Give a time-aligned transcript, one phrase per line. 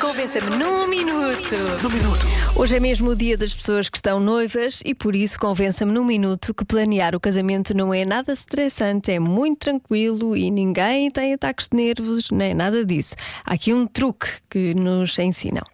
[0.00, 1.54] Convença-me num minuto.
[1.82, 2.18] Num minuto.
[2.56, 6.02] Hoje é mesmo o dia das pessoas que estão noivas e por isso convença-me num
[6.02, 11.34] minuto que planear o casamento não é nada estressante, é muito tranquilo e ninguém tem
[11.34, 13.16] ataques de nervos, nem nada disso.
[13.44, 15.64] Há aqui um truque que nos ensinam.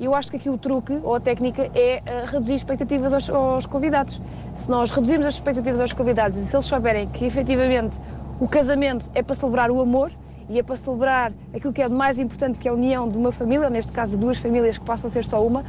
[0.00, 3.64] Eu acho que aqui o truque ou a técnica é uh, reduzir expectativas aos, aos,
[3.64, 4.20] convidados.
[4.56, 7.96] Se nós reduzirmos as expectativas aos convidados e se eles souberem que efetivamente
[8.40, 10.10] o casamento é para celebrar o amor
[10.48, 13.32] e é para celebrar aquilo que é mais importante, que é a união de uma
[13.32, 15.64] família, neste caso duas famílias que possam ser só uma,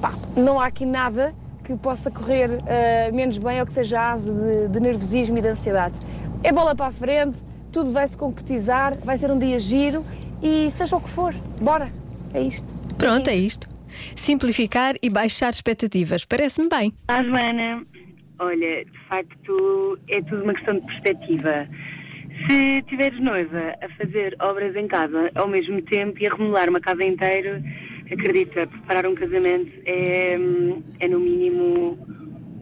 [0.00, 4.32] pá, não há aqui nada que possa correr uh, menos bem ou que seja aso
[4.32, 5.94] de, de nervosismo e de ansiedade.
[6.42, 7.36] É bola para a frente,
[7.70, 10.04] tudo vai se concretizar, vai ser um dia giro
[10.42, 11.92] e seja o que for, bora,
[12.32, 12.74] é isto.
[12.96, 13.68] Pronto, é isto.
[14.16, 16.24] Simplificar e baixar expectativas.
[16.24, 16.94] Parece-me bem.
[17.08, 17.84] Ah, Joana,
[18.38, 21.68] olha, de facto é tudo uma questão de perspectiva.
[22.46, 26.80] Se estiveres noiva a fazer obras em casa ao mesmo tempo e a remodelar uma
[26.80, 27.62] casa inteira,
[28.10, 30.34] acredita, preparar um casamento é,
[31.00, 31.98] é no mínimo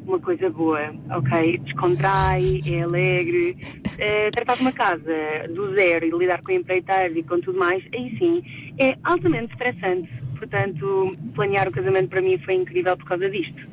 [0.08, 1.58] uma coisa boa, ok?
[1.64, 3.56] Descontrai, é alegre.
[3.98, 7.84] É, tratar de uma casa do zero e lidar com empreiteiros e com tudo mais,
[7.94, 8.42] aí sim,
[8.78, 10.08] é altamente estressante.
[10.38, 13.68] Portanto, planear o casamento para mim foi incrível por causa disto.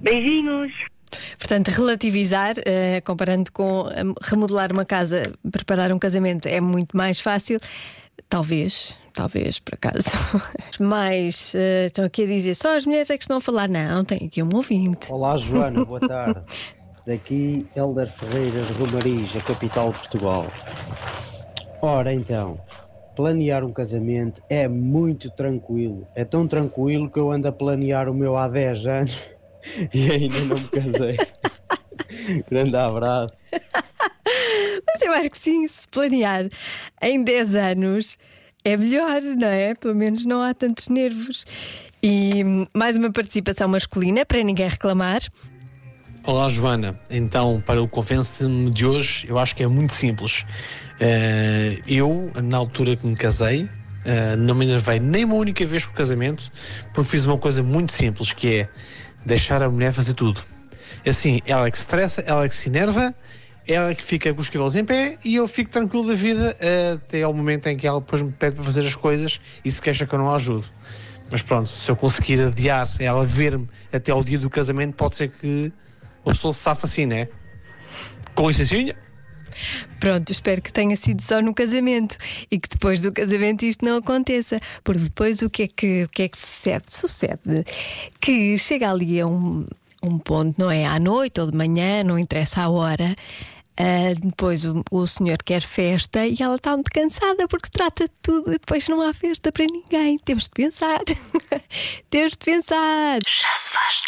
[0.00, 0.87] Beijinhos!
[1.48, 3.86] Portanto, relativizar, uh, comparando com
[4.20, 7.58] remodelar uma casa, preparar um casamento é muito mais fácil.
[8.28, 10.10] Talvez, talvez, por acaso.
[10.78, 13.66] Mas uh, estão aqui a dizer só as mulheres é que estão a falar.
[13.66, 15.10] Não, tem aqui um ouvinte.
[15.10, 16.38] Olá, Joana, boa tarde.
[17.06, 20.46] Daqui, Helder Ferreira de Romariz, a capital de Portugal.
[21.80, 22.60] Ora então,
[23.16, 26.06] planear um casamento é muito tranquilo.
[26.14, 29.18] É tão tranquilo que eu ando a planear o meu há 10 anos
[29.94, 31.16] e ainda não me casei.
[32.50, 33.34] Grande abraço.
[34.86, 36.48] Mas eu acho que sim, se planear
[37.02, 38.18] em 10 anos
[38.64, 39.74] é melhor, não é?
[39.74, 41.46] Pelo menos não há tantos nervos.
[42.02, 45.22] E mais uma participação masculina para ninguém reclamar.
[46.24, 46.98] Olá, Joana.
[47.10, 50.42] Então, para o Convence-me de hoje, eu acho que é muito simples.
[51.00, 55.86] Uh, eu, na altura que me casei, uh, não me enervei nem uma única vez
[55.86, 56.52] com o casamento,
[56.92, 58.68] porque fiz uma coisa muito simples, que é
[59.24, 60.40] deixar a mulher fazer tudo.
[61.06, 63.14] Assim, ela é que estressa, ela é que se enerva,
[63.66, 66.56] ela é que fica com os cabelos em pé e eu fico tranquilo da vida
[66.94, 69.80] até ao momento em que ela depois me pede para fazer as coisas e se
[69.80, 70.64] queixa que eu não a ajudo.
[71.30, 75.30] Mas pronto, se eu conseguir adiar ela ver-me até ao dia do casamento, pode ser
[75.30, 75.70] que
[76.24, 77.28] a pessoa se safa assim, né?
[78.34, 78.96] Com licencinha.
[79.98, 82.16] Pronto, espero que tenha sido só no casamento
[82.50, 86.08] e que depois do casamento isto não aconteça, porque depois o que é que, o
[86.08, 86.84] que, é que sucede?
[86.88, 87.64] Sucede
[88.20, 89.66] que chega ali a um,
[90.02, 90.86] um ponto, não é?
[90.86, 93.14] À noite ou de manhã, não interessa a hora.
[93.80, 98.14] Uh, depois o, o, senhor quer festa e ela está muito cansada porque trata de
[98.20, 100.18] tudo e depois não há festa para ninguém.
[100.18, 100.98] Temos de pensar.
[102.10, 103.20] Temos de pensar.
[103.24, 104.02] Já se faz.